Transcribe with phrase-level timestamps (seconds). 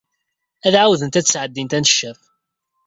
[0.65, 2.19] Ad ɛawdent ad d-sɛeddint aneccaf.